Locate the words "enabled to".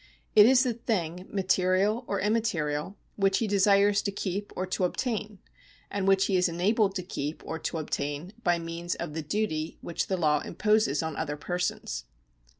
6.49-7.03